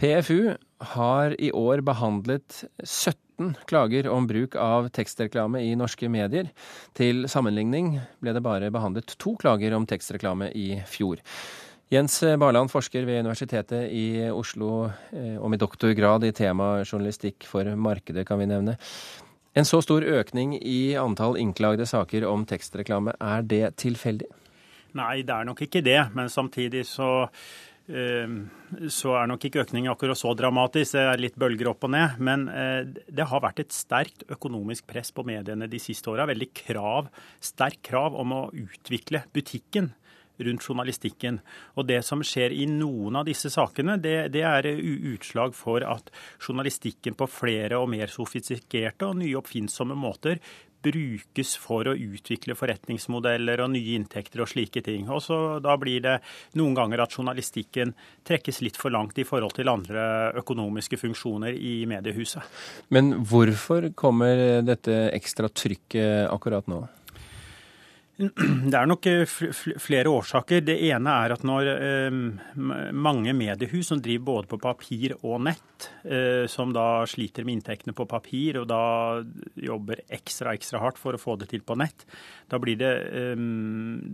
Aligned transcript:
PFU 0.00 0.54
har 0.78 1.40
i 1.40 1.50
år 1.52 1.82
behandlet 1.84 2.64
17 2.84 3.54
klager 3.68 4.08
om 4.08 4.24
bruk 4.26 4.54
av 4.56 4.88
tekstreklame 4.96 5.60
i 5.60 5.74
norske 5.76 6.08
medier. 6.08 6.48
Til 6.96 7.26
sammenligning 7.28 7.98
ble 8.24 8.32
det 8.32 8.40
bare 8.40 8.72
behandlet 8.72 9.12
to 9.20 9.34
klager 9.42 9.76
om 9.76 9.84
tekstreklame 9.84 10.48
i 10.56 10.80
fjor. 10.88 11.20
Jens 11.92 12.16
Barland, 12.40 12.72
forsker 12.72 13.04
ved 13.04 13.26
Universitetet 13.26 13.92
i 13.92 14.30
Oslo 14.32 14.86
eh, 14.88 15.36
og 15.36 15.50
med 15.52 15.60
doktorgrad 15.60 16.24
i 16.24 16.32
tema 16.32 16.78
journalistikk 16.80 17.44
for 17.50 17.68
markedet, 17.76 18.24
kan 18.24 18.40
vi 18.40 18.48
nevne. 18.48 18.78
En 19.52 19.68
så 19.68 19.82
stor 19.84 20.06
økning 20.06 20.54
i 20.62 20.94
antall 20.96 21.36
innklagde 21.36 21.84
saker 21.84 22.24
om 22.24 22.46
tekstreklame, 22.48 23.18
er 23.20 23.42
det 23.42 23.66
tilfeldig? 23.82 24.30
Nei, 24.96 25.22
det 25.26 25.34
er 25.34 25.46
nok 25.46 25.60
ikke 25.66 25.82
det. 25.84 25.98
Men 26.14 26.30
samtidig 26.32 26.86
så 26.88 27.28
så 27.90 29.14
er 29.18 29.30
nok 29.30 29.44
ikke 29.46 29.64
økningen 29.64 29.90
akkurat 29.90 30.18
så 30.18 30.30
dramatisk. 30.38 30.94
Det 30.94 31.02
er 31.02 31.22
litt 31.22 31.38
bølger 31.40 31.72
opp 31.72 31.86
og 31.88 31.94
ned. 31.94 32.18
Men 32.22 32.46
eh, 32.52 32.82
det 32.86 33.26
har 33.30 33.42
vært 33.42 33.64
et 33.64 33.74
sterkt 33.74 34.26
økonomisk 34.30 34.86
press 34.90 35.10
på 35.14 35.24
mediene 35.26 35.68
de 35.70 35.80
siste 35.82 36.12
åra. 36.12 36.28
Veldig 36.30 36.50
krav, 36.62 37.10
sterk 37.42 37.80
krav 37.90 38.18
om 38.20 38.36
å 38.36 38.44
utvikle 38.54 39.24
butikken 39.34 39.90
rundt 40.40 40.64
journalistikken. 40.64 41.40
Og 41.76 41.86
Det 41.88 42.00
som 42.06 42.22
skjer 42.24 42.54
i 42.56 42.66
noen 42.70 43.18
av 43.20 43.26
disse 43.28 43.50
sakene, 43.52 43.98
det, 44.00 44.30
det 44.34 44.44
er 44.46 44.70
utslag 44.70 45.54
for 45.56 45.84
at 45.84 46.08
journalistikken 46.40 47.18
på 47.18 47.28
flere 47.30 47.80
og 47.80 47.90
mer 47.92 48.12
sofistikerte 48.12 49.10
og 49.10 49.20
nye 49.20 49.36
oppfinnsomme 49.40 49.98
måter 49.98 50.40
brukes 50.82 51.54
for 51.60 51.90
å 51.90 51.96
utvikle 51.96 52.56
forretningsmodeller 52.58 53.62
og 53.64 53.72
nye 53.74 53.96
inntekter 53.98 54.44
og 54.44 54.50
slike 54.50 54.82
ting. 54.86 55.08
Og 55.10 55.22
så 55.24 55.40
Da 55.60 55.76
blir 55.76 56.00
det 56.00 56.20
noen 56.58 56.74
ganger 56.74 57.02
at 57.04 57.14
journalistikken 57.16 57.94
trekkes 58.26 58.60
litt 58.64 58.76
for 58.80 58.90
langt 58.90 59.18
i 59.18 59.24
forhold 59.24 59.54
til 59.56 59.68
andre 59.68 60.32
økonomiske 60.40 60.98
funksjoner 61.00 61.56
i 61.56 61.84
mediehuset. 61.90 62.42
Men 62.88 63.12
hvorfor 63.24 63.90
kommer 63.94 64.62
dette 64.64 65.10
ekstra 65.12 65.50
trykket 65.52 66.30
akkurat 66.30 66.66
nå? 66.70 66.84
Det 68.20 68.76
er 68.76 68.88
nok 68.88 69.06
eh, 69.08 69.22
flere 69.80 70.10
årsaker. 70.12 70.60
Det 70.64 70.76
ene 70.90 71.14
er 71.24 71.34
at 71.34 71.44
når 71.46 71.70
eh, 71.72 72.18
mange 72.92 73.32
mediehus 73.36 73.88
som 73.92 74.02
driver 74.02 74.26
både 74.30 74.50
på 74.50 74.60
papir 74.60 75.14
og 75.20 75.40
nett, 75.46 75.88
eh, 76.04 76.44
som 76.50 76.74
da 76.76 77.06
sliter 77.08 77.46
med 77.48 77.58
inntektene 77.60 77.96
på 77.96 78.08
papir 78.10 78.60
og 78.60 78.68
da 78.68 78.82
jobber 79.56 80.04
ekstra 80.12 80.54
ekstra 80.56 80.82
hardt 80.84 81.00
for 81.00 81.16
å 81.16 81.22
få 81.22 81.38
det 81.40 81.50
til 81.54 81.64
på 81.64 81.78
nett, 81.80 82.04
da 82.50 82.60
blir 82.60 82.76
det, 82.80 82.92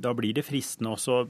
da 0.03 0.13
blir 0.15 0.37
det 0.37 0.45
fristende 0.47 0.93
også 0.93 1.25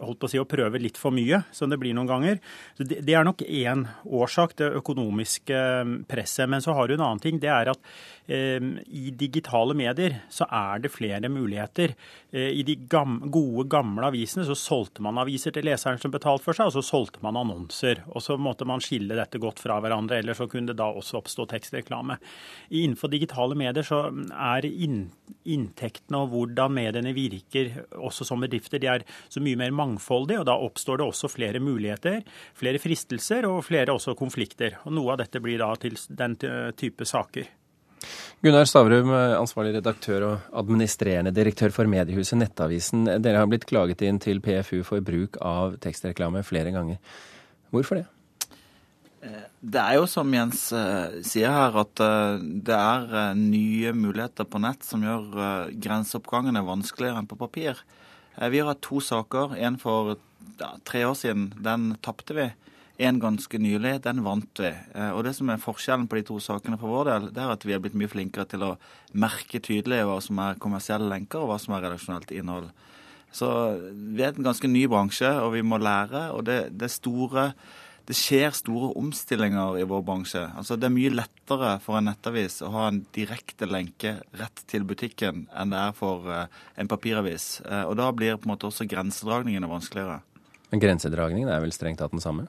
holdt 0.00 0.20
på 0.20 0.28
å 0.28 0.32
si, 0.32 0.40
å 0.40 0.48
prøve 0.48 0.80
litt 0.82 0.98
for 1.00 1.14
mye, 1.14 1.42
som 1.54 1.70
det 1.70 1.78
blir 1.80 1.94
noen 1.96 2.10
ganger. 2.10 2.40
Det, 2.78 3.00
det 3.06 3.16
er 3.16 3.26
nok 3.26 3.44
én 3.46 3.86
årsak, 4.04 4.56
det 4.60 4.70
økonomiske 4.80 5.56
eh, 5.56 5.92
presset. 6.10 6.48
Men 6.50 6.64
så 6.64 6.74
har 6.76 6.88
du 6.88 6.96
en 6.96 7.04
annen 7.06 7.22
ting. 7.22 7.40
Det 7.42 7.50
er 7.52 7.72
at 7.72 7.92
eh, 8.30 8.58
i 8.86 9.12
digitale 9.16 9.76
medier 9.78 10.20
så 10.32 10.46
er 10.46 10.84
det 10.84 10.92
flere 10.94 11.30
muligheter. 11.32 11.94
Eh, 12.32 12.50
I 12.60 12.64
de 12.66 12.76
gam, 12.90 13.18
gode, 13.32 13.68
gamle 13.72 14.10
avisene 14.10 14.46
så 14.48 14.56
solgte 14.58 15.04
man 15.04 15.20
aviser 15.22 15.54
til 15.54 15.66
leseren 15.68 16.00
som 16.02 16.14
betalte 16.14 16.46
for 16.46 16.56
seg, 16.56 16.70
og 16.70 16.78
så 16.78 16.84
solgte 16.86 17.22
man 17.24 17.38
annonser. 17.40 18.04
Og 18.14 18.24
så 18.24 18.38
måtte 18.40 18.68
man 18.68 18.82
skille 18.84 19.18
dette 19.18 19.40
godt 19.42 19.62
fra 19.62 19.80
hverandre, 19.82 20.20
ellers 20.20 20.40
så 20.40 20.48
kunne 20.50 20.72
det 20.72 20.78
da 20.80 20.90
også 20.90 21.20
oppstå 21.20 21.48
tekstreklame. 21.50 22.20
Innenfor 22.70 23.12
digitale 23.12 23.56
medier 23.58 23.86
så 23.86 24.06
er 24.30 24.68
inntektene 24.70 26.20
og 26.20 26.32
hvordan 26.34 26.74
mediene 26.74 27.12
virker 27.16 27.72
også 27.98 28.26
som 28.26 28.42
bedrifter, 28.42 28.80
de 28.80 28.90
er 28.90 29.04
så 29.28 29.42
mye 29.42 29.58
mer 29.58 29.69
mangfoldig, 29.74 30.40
og 30.40 30.46
da 30.48 30.56
oppstår 30.58 31.00
det 31.00 31.06
også 31.06 31.30
flere 31.32 31.62
muligheter, 31.62 32.20
flere 32.58 32.80
fristelser 32.82 33.48
og 33.48 33.64
flere 33.68 33.94
også 33.94 34.16
konflikter. 34.18 34.78
Og 34.84 34.94
Noe 34.96 35.14
av 35.14 35.22
dette 35.22 35.42
blir 35.42 35.60
da 35.62 35.72
til 35.80 35.96
den 36.08 36.36
type 36.78 37.08
saker. 37.08 37.48
Gunnar 38.40 38.64
Stavrum, 38.64 39.10
ansvarlig 39.12 39.74
redaktør 39.76 40.24
og 40.28 40.54
administrerende 40.62 41.34
direktør 41.36 41.74
for 41.74 41.90
mediehuset 41.90 42.40
Nettavisen. 42.40 43.04
Dere 43.20 43.42
har 43.42 43.50
blitt 43.50 43.68
klaget 43.68 44.00
inn 44.06 44.22
til 44.22 44.40
PFU 44.44 44.80
for 44.88 45.04
bruk 45.04 45.36
av 45.44 45.76
tekstreklame 45.84 46.40
flere 46.46 46.72
ganger. 46.72 46.96
Hvorfor 47.74 48.00
det? 48.00 48.06
Det 49.60 49.76
er 49.76 49.98
jo 49.98 50.06
som 50.08 50.30
Jens 50.32 50.70
uh, 50.72 51.20
sier 51.26 51.52
her, 51.52 51.74
at 51.82 52.00
uh, 52.00 52.40
det 52.40 52.76
er 52.76 53.10
uh, 53.12 53.36
nye 53.36 53.92
muligheter 53.92 54.48
på 54.48 54.60
nett 54.64 54.86
som 54.86 55.04
gjør 55.04 55.68
grenseoppgangene 55.76 56.62
vanskeligere 56.64 57.20
enn 57.20 57.28
på 57.28 57.36
papir. 57.40 57.82
Vi 58.36 58.60
har 58.60 58.70
hatt 58.70 58.82
to 58.84 59.00
saker. 59.00 59.56
En 59.58 59.78
for 59.80 60.16
ja, 60.60 60.74
tre 60.84 61.04
år 61.08 61.16
siden. 61.18 61.50
Den 61.58 61.96
tapte 62.04 62.36
vi. 62.36 62.46
En 63.00 63.20
ganske 63.20 63.58
nylig. 63.58 64.02
Den 64.04 64.22
vant 64.24 64.60
vi. 64.60 64.70
og 65.14 65.24
det 65.24 65.34
som 65.36 65.50
er 65.50 65.62
forskjellen 65.62 66.06
på 66.08 66.20
de 66.20 66.26
to 66.28 66.38
sakene 66.40 66.78
for 66.78 66.92
vår 66.92 67.10
del, 67.10 67.28
det 67.34 67.42
er 67.42 67.52
at 67.54 67.64
vi 67.64 67.72
er 67.72 67.80
blitt 67.80 67.96
mye 67.96 68.12
flinkere 68.12 68.44
til 68.48 68.64
å 68.66 68.74
merke 69.12 69.60
tydelig 69.60 70.02
hva 70.04 70.18
som 70.20 70.38
er 70.44 70.60
kommersielle 70.60 71.08
lenker, 71.08 71.40
og 71.40 71.52
hva 71.52 71.58
som 71.58 71.74
er 71.74 71.86
redaksjonelt 71.86 72.34
innhold. 72.36 72.68
Så 73.32 73.48
vi 73.88 74.24
er 74.24 74.34
en 74.34 74.46
ganske 74.46 74.68
ny 74.68 74.84
bransje, 74.90 75.30
og 75.40 75.54
vi 75.54 75.62
må 75.62 75.78
lære. 75.80 76.28
Og 76.36 76.44
det, 76.48 76.60
det 76.76 76.90
store 76.92 77.52
det 78.10 78.16
skjer 78.18 78.50
store 78.56 78.88
omstillinger 78.98 79.76
i 79.78 79.84
vår 79.86 80.00
bransje. 80.02 80.42
Altså, 80.58 80.74
det 80.74 80.88
er 80.88 80.94
mye 80.96 81.12
lettere 81.14 81.76
for 81.84 82.00
en 82.00 82.08
nettavis 82.10 82.58
å 82.66 82.72
ha 82.74 82.88
en 82.88 83.04
direkte 83.14 83.68
lenke 83.70 84.16
rett 84.40 84.64
til 84.70 84.86
butikken 84.88 85.44
enn 85.54 85.70
det 85.70 85.78
er 85.78 85.94
for 85.94 86.26
uh, 86.26 86.40
en 86.74 86.90
papiravis. 86.90 87.60
Uh, 87.62 87.84
og 87.84 87.94
da 88.00 88.08
blir 88.16 88.34
på 88.34 88.48
en 88.48 88.54
måte 88.56 88.66
også 88.66 88.88
grensedragningene 88.90 89.70
vanskeligere. 89.70 90.18
Men 90.72 90.82
grensedragningen 90.82 91.52
er 91.54 91.62
vel 91.62 91.74
strengt 91.74 92.02
tatt 92.02 92.10
den 92.16 92.24
samme? 92.24 92.48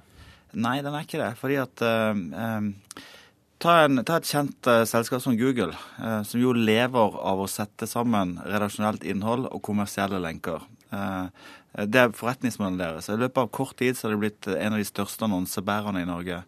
Nei, 0.58 0.80
den 0.82 0.98
er 0.98 1.06
ikke 1.06 1.22
det. 1.22 1.30
Fordi 1.38 1.62
at 1.62 1.86
uh, 1.86 2.10
um, 2.18 2.74
ta, 3.62 3.78
en, 3.86 4.02
ta, 4.02 4.18
et 4.18 4.34
kjent 4.34 4.74
selskap 4.90 5.22
som 5.22 5.38
Google, 5.38 5.78
som 6.26 6.42
jo 6.42 6.58
lever 6.58 7.22
av 7.22 7.46
å 7.46 7.50
sette 7.50 7.86
sammen 7.86 8.40
redaksjonelt 8.50 9.06
innhold 9.06 9.46
og 9.52 9.62
kommersielle 9.70 10.18
lenker. 10.26 10.66
Eh, 10.92 11.86
det 11.88 12.02
er 12.02 12.16
forretningsmodellen 12.16 12.82
deres. 12.82 13.08
I 13.10 13.20
løpet 13.20 13.46
av 13.46 13.52
kort 13.56 13.78
tid 13.80 13.98
så 13.98 14.08
har 14.08 14.16
det 14.16 14.24
blitt 14.26 14.50
en 14.52 14.76
av 14.76 14.82
de 14.82 14.88
største 14.88 15.28
annonsebærerne 15.28 16.04
i 16.04 16.10
Norge. 16.10 16.42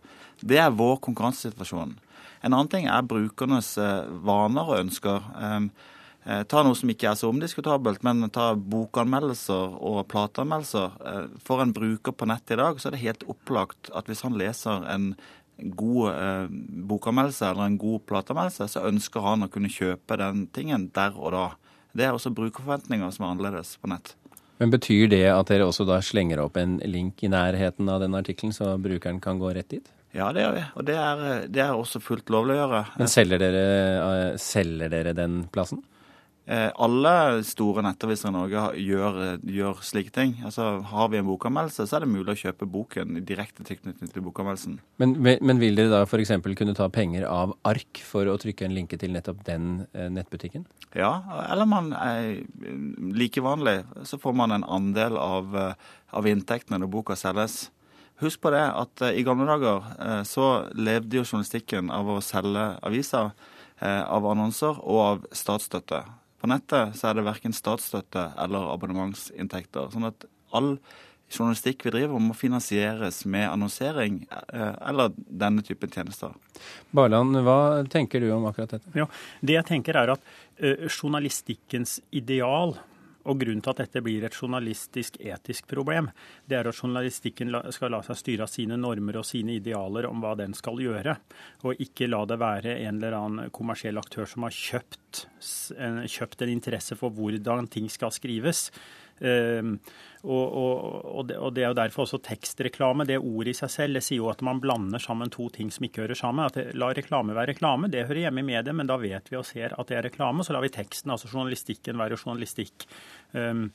Det 0.43 0.59
er 0.59 0.75
vår 0.75 0.99
konkurransesituasjon. 1.05 1.95
En 2.43 2.51
annen 2.51 2.71
ting 2.71 2.89
er 2.91 3.07
brukernes 3.07 3.75
eh, 3.79 4.09
vaner 4.27 4.67
og 4.67 4.81
ønsker. 4.81 5.29
Eh, 5.39 6.41
ta 6.51 6.63
noe 6.63 6.75
som 6.79 6.91
ikke 6.91 7.09
er 7.11 7.19
så 7.19 7.29
omdiskutabelt, 7.31 8.03
men 8.03 8.27
ta 8.35 8.51
bokanmeldelser 8.55 9.77
og 9.79 10.03
plateanmeldelser. 10.11 10.99
For 11.47 11.63
en 11.63 11.73
bruker 11.75 12.15
på 12.15 12.27
nett 12.27 12.51
i 12.51 12.59
dag 12.59 12.79
så 12.79 12.89
er 12.89 12.97
det 12.97 13.05
helt 13.05 13.25
opplagt 13.31 13.91
at 13.95 14.11
hvis 14.11 14.23
han 14.27 14.37
leser 14.39 14.87
en 14.91 15.13
god 15.79 16.49
bokanmeldelse 16.89 17.45
eller 17.45 17.67
en 17.67 17.77
god 17.79 18.05
plateanmeldelse, 18.09 18.69
så 18.71 18.87
ønsker 18.87 19.23
han 19.23 19.45
å 19.45 19.51
kunne 19.51 19.71
kjøpe 19.71 20.17
den 20.19 20.47
tingen 20.55 20.89
der 20.95 21.15
og 21.19 21.35
da. 21.35 21.45
Det 21.93 22.07
er 22.07 22.15
også 22.15 22.33
brukerforventninger 22.33 23.11
som 23.13 23.27
er 23.27 23.35
annerledes 23.35 23.75
på 23.77 23.91
nett. 23.91 24.15
Men 24.61 24.73
Betyr 24.73 25.09
det 25.11 25.25
at 25.31 25.49
dere 25.49 25.65
også 25.67 25.85
da 25.89 25.99
slenger 26.03 26.43
opp 26.43 26.57
en 26.61 26.77
link 26.85 27.23
i 27.25 27.31
nærheten 27.31 27.89
av 27.89 28.03
den 28.03 28.15
artikkelen, 28.15 28.53
så 28.55 28.75
brukeren 28.81 29.21
kan 29.23 29.41
gå 29.41 29.53
rett 29.55 29.71
dit? 29.73 29.89
Ja, 30.13 30.29
det 30.33 30.43
gjør 30.43 30.53
vi. 30.53 30.63
Og 30.77 30.85
det 30.85 30.97
er, 31.01 31.23
det 31.49 31.63
er 31.63 31.73
også 31.73 32.01
fullt 32.03 32.29
lovlig 32.33 32.55
å 32.55 32.59
gjøre. 32.61 32.83
Men 33.01 33.09
selger 33.09 33.41
dere, 33.41 33.63
eh, 34.03 34.35
selger 34.41 34.93
dere 34.93 35.15
den 35.17 35.41
plassen? 35.53 35.81
Eh, 36.43 36.69
alle 36.75 37.39
store 37.47 37.79
nettaviser 37.85 38.27
i 38.27 38.35
Norge 38.35 38.61
gjør, 38.83 39.19
gjør, 39.47 39.77
slike 39.87 40.11
ting. 40.11 40.33
Altså, 40.43 40.81
Har 40.89 41.07
vi 41.09 41.21
en 41.21 41.27
bokanmeldelse, 41.27 41.85
så 41.87 41.95
er 41.95 42.03
det 42.03 42.11
mulig 42.11 42.33
å 42.33 42.39
kjøpe 42.41 42.67
boken 42.67 43.15
i 43.15 43.21
direkte 43.23 43.63
tilknytning 43.63 44.09
til 44.11 44.25
bokanmeldelsen. 44.25 44.81
Men, 44.99 45.13
men, 45.23 45.61
vil 45.61 45.79
dere 45.79 45.93
da 45.93 46.01
f.eks. 46.03 46.33
kunne 46.43 46.75
ta 46.75 46.89
penger 46.91 47.23
av 47.29 47.53
ark 47.63 48.01
for 48.03 48.27
å 48.27 48.35
trykke 48.41 48.67
en 48.67 48.75
linke 48.75 48.99
til 48.99 49.15
nettopp 49.15 49.45
den 49.47 49.85
eh, 49.93 50.09
nettbutikken? 50.11 50.65
Ja, 50.91 51.13
eller 51.47 51.69
man 51.69 51.93
er 51.95 52.43
like 53.15 53.43
vanlig, 53.43 53.79
så 54.03 54.19
får 54.19 54.35
man 54.35 54.51
en 54.51 54.67
andel 54.67 55.15
av, 55.15 55.55
eh, 55.55 55.93
av 56.11 56.27
inntektene 56.27 56.81
når 56.83 56.91
boka 56.91 57.15
selges. 57.15 57.69
Husk 58.19 58.41
på 58.43 58.51
det 58.51 58.65
at 58.67 59.05
i 59.15 59.23
gamle 59.25 59.47
dager 59.47 60.23
så 60.27 60.67
levde 60.77 61.17
jo 61.17 61.23
journalistikken 61.25 61.89
av 61.91 62.11
å 62.13 62.19
selge 62.23 62.67
aviser, 62.85 63.31
av 63.81 64.27
annonser 64.29 64.77
og 64.85 64.99
av 65.01 65.25
statsstøtte. 65.35 66.03
På 66.43 66.49
nettet 66.51 66.97
så 66.99 67.07
er 67.07 67.15
det 67.15 67.23
verken 67.23 67.55
statsstøtte 67.55 68.25
eller 68.43 68.73
abonnementsinntekter. 68.73 69.87
Sånn 69.93 70.09
at 70.09 70.25
all 70.51 70.73
journalistikk 71.31 71.85
vi 71.87 71.93
driver 71.95 72.19
må 72.19 72.35
finansieres 72.35 73.21
med 73.31 73.47
annonsering 73.47 74.17
eh, 74.29 74.73
eller 74.89 75.13
denne 75.15 75.63
typen 75.63 75.93
tjenester. 75.93 76.33
Barland, 76.91 77.39
hva 77.47 77.85
tenker 77.87 78.19
du 78.19 78.27
om 78.35 78.49
akkurat 78.49 78.75
dette? 78.75 78.91
Ja, 78.97 79.07
det 79.39 79.55
jeg 79.55 79.67
tenker 79.71 80.01
er 80.01 80.11
at 80.17 80.27
uh, 80.59 80.83
journalistikkens 80.89 82.01
ideal 82.11 82.75
og 83.23 83.39
Grunnen 83.39 83.61
til 83.63 83.73
at 83.73 83.81
dette 83.83 84.03
blir 84.03 84.25
et 84.25 84.35
journalistisk 84.35 85.19
etisk 85.23 85.67
problem, 85.71 86.09
det 86.49 86.57
er 86.59 86.69
at 86.69 86.79
journalistikken 86.79 87.53
skal 87.75 87.93
la 87.93 88.01
seg 88.05 88.19
styre 88.19 88.47
av 88.47 88.51
sine 88.51 88.77
normer 88.79 89.19
og 89.21 89.27
sine 89.27 89.57
idealer 89.59 90.07
om 90.09 90.23
hva 90.23 90.33
den 90.39 90.55
skal 90.57 90.81
gjøre, 90.83 91.15
og 91.63 91.83
ikke 91.83 92.09
la 92.09 92.23
det 92.29 92.39
være 92.41 92.77
en 92.87 92.99
eller 92.99 93.17
annen 93.19 93.53
kommersiell 93.55 94.01
aktør 94.01 94.27
som 94.29 94.47
har 94.47 94.55
kjøpt, 94.57 95.25
kjøpt 96.17 96.43
en 96.43 96.53
interesse 96.53 96.99
for 96.99 97.13
hvordan 97.15 97.71
ting 97.71 97.89
skal 97.91 98.13
skrives. 98.13 98.69
Um, 99.23 99.77
og, 100.23 100.55
og, 100.55 101.01
og, 101.05 101.25
det, 101.27 101.61
er 101.61 101.69
jo 101.69 101.77
derfor 101.77 102.05
også 102.05 102.19
tekstreklame. 102.23 103.05
Det 103.07 103.19
ordet 103.19 103.53
i 103.53 103.57
seg 103.57 103.71
selv 103.71 103.99
det 103.99 104.03
sier 104.05 104.21
jo 104.21 104.29
at 104.31 104.41
man 104.43 104.61
blander 104.63 105.01
sammen 105.03 105.31
to 105.31 105.49
ting 105.53 105.69
som 105.71 105.85
ikke 105.87 106.05
hører 106.05 106.17
sammen. 106.17 106.47
At 106.47 106.75
La 106.79 106.89
reklame 106.95 107.35
være 107.35 107.53
reklame, 107.53 107.91
det 107.91 108.05
hører 108.07 108.25
hjemme 108.25 108.43
i 108.43 108.47
mediet, 108.53 108.75
men 108.75 108.89
da 108.89 108.97
vet 109.01 109.31
vi 109.31 109.39
og 109.39 109.47
ser 109.47 109.75
at 109.75 109.91
det 109.91 109.99
er 109.99 110.07
reklame. 110.07 110.43
Så 110.43 110.55
lar 110.55 110.63
vi 110.65 110.71
teksten, 110.73 111.11
altså 111.13 111.31
journalistikken, 111.31 111.99
være 111.99 112.19
journalistikk. 112.19 112.87
Um, 113.33 113.71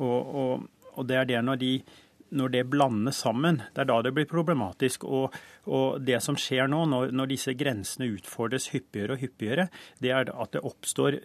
og, 0.00 0.62
det 1.08 1.16
er 1.16 1.24
det 1.24 1.44
når 1.44 1.54
de 1.60 1.82
når 2.34 2.52
det 2.54 2.62
blandes 2.70 3.20
sammen, 3.24 3.60
det 3.74 3.84
er 3.84 3.88
da 3.90 4.00
det 4.04 4.14
blir 4.16 4.28
problematisk. 4.30 5.04
Og, 5.04 5.34
og 5.70 6.00
det 6.04 6.20
som 6.24 6.36
skjer 6.38 6.68
nå, 6.70 6.84
når, 6.90 7.12
når, 7.14 7.30
disse 7.30 7.54
grensene 7.58 8.08
utfordres 8.14 8.70
hyppigere 8.72 9.16
og 9.16 9.22
hyppigere, 9.22 9.68
det 10.02 10.12
er 10.14 10.30
at 10.32 10.54
det 10.56 10.64
oppstår, 10.64 11.18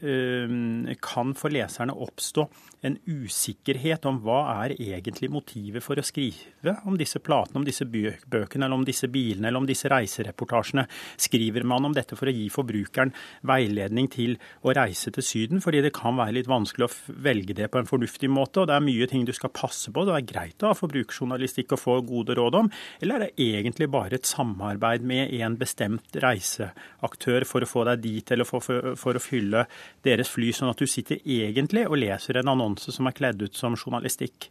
kan 1.04 1.34
for 1.38 1.54
leserne 1.54 1.96
oppstå 1.96 2.46
en 2.88 2.96
usikkerhet 3.10 4.06
om 4.10 4.22
hva 4.24 4.40
er 4.64 4.76
egentlig 4.78 5.32
motivet 5.34 5.84
for 5.84 6.00
å 6.00 6.06
skrive 6.06 6.76
om 6.88 6.98
disse 7.00 7.22
platene, 7.24 7.62
om 7.62 7.68
disse 7.68 7.88
bøkene, 7.88 8.66
eller 8.66 8.78
om 8.78 8.86
disse 8.88 9.10
bilene, 9.12 9.50
eller 9.50 9.64
om 9.64 9.68
disse 9.70 9.90
reisereportasjene. 9.92 10.86
Skriver 11.20 11.68
man 11.68 11.90
om 11.90 11.96
dette 11.96 12.18
for 12.20 12.30
å 12.30 12.36
gi 12.36 12.48
forbrukeren 12.54 13.14
veiledning 13.48 14.10
til 14.12 14.38
å 14.64 14.76
reise 14.76 15.12
til 15.16 15.26
Syden, 15.26 15.64
fordi 15.64 15.84
det 15.86 15.96
kan 15.96 16.18
være 16.20 16.38
litt 16.40 16.52
vanskelig 16.52 16.88
å 16.88 17.18
velge 17.26 17.58
det 17.58 17.70
på 17.72 17.82
en 17.82 17.90
fornuftig 17.90 18.32
måte, 18.32 18.64
og 18.64 18.70
det 18.70 18.78
er 18.78 18.86
mye 18.86 19.10
ting 19.10 19.26
du 19.28 19.34
skal 19.36 19.54
passe 19.56 19.92
på. 19.94 20.06
Det 20.08 20.16
er 20.16 20.30
greit 20.30 20.64
å 20.64 20.72
ha 20.72 20.78
forbrukerjournalistikk 20.90 21.76
og 21.76 21.82
få 21.82 21.98
gode 22.08 22.36
råd 22.38 22.58
om, 22.64 22.70
eller 23.02 23.16
er 23.16 23.26
det 23.28 23.48
egentlig 23.50 23.90
bare 23.92 24.18
et 24.18 24.30
samarbeid 24.30 25.06
med 25.06 25.34
en 25.40 25.58
bestemt 25.60 26.16
reiseaktør 26.24 27.46
for 27.48 27.64
å 27.64 27.70
få 27.70 27.86
deg 27.90 28.04
dit, 28.04 28.32
eller 28.32 28.48
for, 28.48 28.64
for, 28.66 28.94
for 29.00 29.18
å 29.18 29.24
fylle 29.24 29.66
deres 30.06 30.32
fly, 30.34 30.52
sånn 30.56 30.72
at 30.72 30.80
du 30.80 30.88
sitter 30.90 31.22
egentlig 31.24 31.86
og 31.88 32.00
leser 32.02 32.40
en 32.40 32.54
annonse 32.56 32.94
som 32.96 33.08
er 33.08 33.18
kledd 33.18 33.44
ut 33.44 33.58
som 33.58 33.78
journalistikk. 33.78 34.50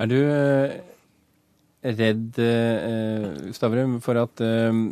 Er 0.00 0.10
du 0.10 0.18
eh, 0.18 0.80
redd, 1.94 2.40
eh, 2.42 3.52
Stavrum, 3.54 4.00
for 4.04 4.20
at 4.20 4.42
eh, 4.44 4.82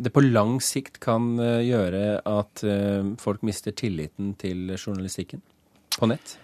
det 0.00 0.12
på 0.14 0.24
lang 0.24 0.58
sikt 0.64 1.00
kan 1.02 1.34
gjøre 1.36 2.22
at 2.24 2.62
folk 3.20 3.42
mister 3.44 3.74
tilliten 3.76 4.30
til 4.40 4.70
journalistikken 4.72 5.42
på 5.98 6.08
nett? 6.08 6.38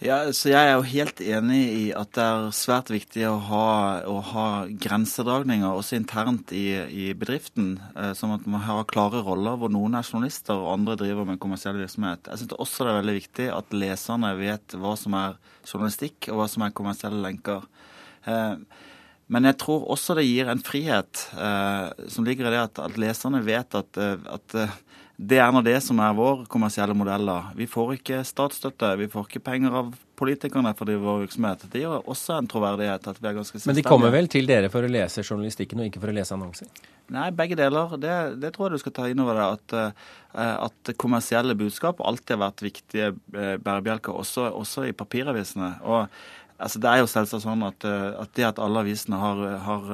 Ja, 0.00 0.22
så 0.32 0.48
Jeg 0.48 0.64
er 0.64 0.78
jo 0.78 0.84
helt 0.88 1.18
enig 1.20 1.58
i 1.76 1.80
at 1.92 2.14
det 2.16 2.24
er 2.24 2.46
svært 2.56 2.88
viktig 2.88 3.20
å 3.28 3.34
ha, 3.50 3.64
å 4.08 4.14
ha 4.24 4.44
grensedragninger 4.64 5.68
også 5.68 5.98
internt 5.98 6.54
i, 6.56 6.72
i 6.88 7.10
bedriften. 7.12 7.74
Eh, 7.92 8.14
sånn 8.16 8.32
at 8.32 8.46
man 8.48 8.64
har 8.64 8.88
klare 8.88 9.20
roller 9.26 9.58
hvor 9.60 9.68
noen 9.68 9.98
er 9.98 10.06
journalister 10.08 10.56
og 10.56 10.70
andre 10.72 10.96
driver 11.02 11.28
med 11.28 11.40
kommersiell 11.42 11.76
virksomhet. 11.76 12.32
Jeg 12.32 12.40
syns 12.40 12.56
også 12.56 12.86
det 12.86 12.94
er 12.94 12.98
veldig 13.02 13.16
viktig 13.18 13.50
at 13.52 13.76
leserne 13.76 14.32
vet 14.40 14.78
hva 14.80 14.94
som 14.96 15.18
er 15.20 15.36
journalistikk 15.68 16.30
og 16.30 16.40
hva 16.40 16.48
som 16.48 16.64
er 16.64 16.76
kommersielle 16.80 17.20
lenker. 17.20 17.68
Eh, 18.24 18.56
men 19.28 19.50
jeg 19.50 19.60
tror 19.60 19.84
også 19.92 20.16
det 20.16 20.24
gir 20.30 20.48
en 20.48 20.64
frihet 20.64 21.26
eh, 21.36 22.08
som 22.08 22.24
ligger 22.24 22.48
i 22.48 22.56
det 22.56 22.64
at, 22.70 22.86
at 22.88 22.96
leserne 23.04 23.44
vet 23.44 23.76
at, 23.76 24.00
at 24.00 24.56
det 25.20 25.36
er 25.36 25.50
nå 25.52 25.60
det 25.60 25.76
som 25.84 25.98
er 26.00 26.14
vår 26.16 26.46
kommersielle 26.48 26.94
modell. 26.96 27.28
Vi 27.58 27.66
får 27.68 27.98
ikke 27.98 28.22
statsstøtte, 28.24 28.94
vi 28.96 29.08
får 29.12 29.26
ikke 29.28 29.42
penger 29.44 29.74
av 29.82 29.90
politikerne 30.16 30.72
for 30.76 30.88
vår 30.88 31.26
virksomhet. 31.26 31.66
Det 31.72 31.82
gir 31.82 31.92
også 31.98 32.38
en 32.38 32.48
troverdighet. 32.48 33.08
at 33.08 33.20
vi 33.20 33.28
er 33.28 33.36
ganske 33.36 33.60
Men 33.66 33.76
de 33.76 33.84
kommer 33.84 34.14
vel 34.14 34.30
til 34.32 34.48
dere 34.48 34.70
for 34.72 34.86
å 34.86 34.88
lese 34.88 35.20
journalistikken 35.20 35.80
og 35.80 35.90
ikke 35.90 36.00
for 36.00 36.12
å 36.12 36.16
lese 36.16 36.32
annonser? 36.36 36.72
Nei, 37.12 37.28
begge 37.36 37.58
deler. 37.58 37.96
Det, 38.00 38.16
det 38.40 38.54
tror 38.54 38.70
jeg 38.70 38.78
du 38.80 38.84
skal 38.84 38.96
ta 38.96 39.08
inn 39.10 39.20
over 39.20 39.36
deg. 39.36 39.58
At, 39.58 39.76
eh, 40.32 40.56
at, 40.68 40.92
kommersielle 40.96 41.56
budskap 41.58 42.00
alltid 42.00 42.38
har 42.38 42.44
vært 42.46 42.64
viktige 42.64 43.12
eh, 43.12 43.56
bærebjelker, 43.60 44.16
også, 44.24 44.48
også 44.56 44.88
i 44.88 44.96
papiravisene. 44.96 45.74
Og 45.84 46.08
Altså, 46.60 46.82
det 46.82 46.90
er 46.90 47.02
jo 47.02 47.10
selvsagt 47.10 47.44
sånn 47.46 47.66
at, 47.66 47.86
eh, 47.88 48.08
at, 48.22 48.32
det 48.38 48.48
at 48.52 48.62
alle 48.62 48.84
avisene 48.84 49.20
har, 49.20 49.44
har 49.66 49.92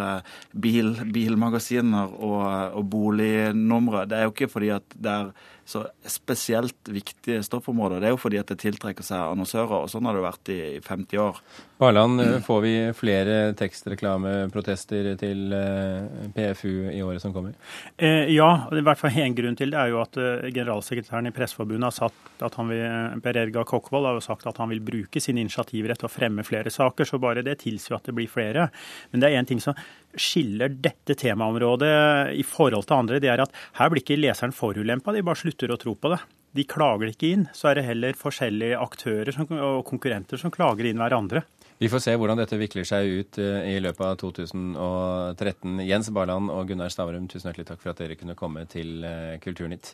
bil, 0.53 0.95
bilmagasiner 1.15 2.17
og, 2.17 2.41
og 2.77 2.89
bolignumre, 2.93 4.07
det 4.11 4.19
er 4.19 4.27
jo 4.27 4.35
ikke 4.35 4.51
fordi 4.53 4.73
at 4.77 4.99
det 4.99 5.19
er 5.21 5.37
så 5.67 5.83
spesielt 6.07 6.89
viktige 6.89 7.43
stoffområder. 7.43 7.99
Det 8.01 8.07
er 8.07 8.13
jo 8.15 8.21
fordi 8.23 8.39
at 8.39 8.51
det 8.53 8.61
tiltrekker 8.63 9.03
seg 9.03 9.33
annonsører, 9.33 9.81
og 9.83 9.91
sånn 9.91 10.07
har 10.07 10.15
det 10.15 10.23
vært 10.23 10.51
i 10.55 10.59
50 10.79 11.19
år. 11.19 11.41
Barland, 11.83 12.23
mm. 12.23 12.37
får 12.47 12.61
vi 12.63 12.75
flere 12.97 13.35
tekstreklameprotester 13.59 15.09
til 15.19 15.51
eh, 15.53 16.29
PFU 16.37 16.87
i 16.93 17.03
året 17.03 17.21
som 17.21 17.35
kommer? 17.35 17.59
Eh, 17.99 18.31
ja, 18.33 18.49
i 18.71 18.85
hvert 18.87 19.01
fall 19.01 19.19
en 19.25 19.35
grunn 19.37 19.59
til 19.59 19.75
det 19.75 19.81
er 19.83 19.91
jo 19.91 19.99
at 20.05 20.17
eh, 20.23 20.47
generalsekretæren 20.55 21.29
i 21.29 21.35
Presseforbundet 21.35 21.91
har 21.91 21.97
sagt 21.99 22.47
at 22.47 22.57
han 22.61 22.71
vil, 22.71 23.21
Per 23.27 23.41
Erga 23.43 23.67
Kokkvold 23.67 24.09
har 24.09 24.17
jo 24.17 24.25
sagt 24.25 24.47
at 24.47 24.63
han 24.63 24.71
vil 24.71 24.81
bruke 24.87 25.21
sin 25.21 25.43
initiativrett 25.43 25.99
til 26.01 26.09
å 26.09 26.15
fremme 26.15 26.47
flere 26.47 26.56
saker, 26.65 27.05
så 27.09 27.21
bare 27.23 27.45
det 27.47 27.59
tilsier 27.63 27.99
at 27.99 28.09
det 28.09 28.15
blir 28.17 28.31
flere. 28.31 28.69
Men 29.13 29.23
det 29.23 29.31
er 29.31 29.41
én 29.41 29.49
ting 29.49 29.61
som 29.63 29.77
skiller 30.17 30.73
dette 30.73 31.17
temaområdet 31.19 32.33
i 32.37 32.45
forhold 32.47 32.89
til 32.89 32.97
andre, 32.97 33.21
det 33.21 33.31
er 33.33 33.45
at 33.45 33.55
her 33.77 33.93
blir 33.93 34.03
ikke 34.03 34.19
leseren 34.19 34.57
forulempa, 34.57 35.13
de 35.13 35.25
bare 35.27 35.43
slutter 35.43 35.73
å 35.73 35.81
tro 35.81 35.95
på 35.95 36.15
det. 36.15 36.23
De 36.57 36.65
klager 36.65 37.11
ikke 37.13 37.33
inn. 37.35 37.45
Så 37.53 37.69
er 37.69 37.79
det 37.79 37.85
heller 37.85 38.17
forskjellige 38.17 38.79
aktører 38.81 39.43
og 39.45 39.83
konkurrenter 39.89 40.41
som 40.41 40.53
klager 40.55 40.89
inn 40.89 41.03
hverandre. 41.03 41.45
Vi 41.77 41.91
får 41.93 42.01
se 42.01 42.15
hvordan 42.17 42.39
dette 42.41 42.57
vikler 42.57 42.87
seg 42.89 43.11
ut 43.19 43.39
eh, 43.43 43.75
i 43.75 43.81
løpet 43.85 44.01
av 44.07 44.15
2013. 44.23 45.83
Jens 45.85 46.09
Barland 46.09 46.49
og 46.49 46.71
Gunnar 46.71 46.89
Stavrum, 46.93 47.27
tusen 47.29 47.51
hjertelig 47.51 47.69
takk 47.69 47.83
for 47.83 47.93
at 47.93 48.01
dere 48.01 48.17
kunne 48.17 48.37
komme 48.39 48.65
til 48.73 49.05
eh, 49.05 49.37
Kulturnytt. 49.45 49.93